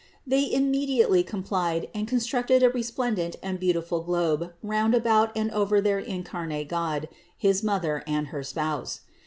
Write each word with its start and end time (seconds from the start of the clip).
They 0.25 0.51
immediately 0.51 1.21
com 1.23 1.43
plied 1.43 1.87
and 1.93 2.07
constructed 2.07 2.63
a 2.63 2.71
resplendent 2.71 3.35
and 3.43 3.59
beautiful 3.59 4.01
globe 4.01 4.51
round 4.63 4.95
about 4.95 5.31
and 5.37 5.51
over 5.51 5.79
their 5.79 5.99
incarnate 5.99 6.67
God, 6.69 7.07
his 7.37 7.61
Mother 7.61 8.03
and 8.07 8.29
her 8.29 8.41
spouse. 8.41 9.01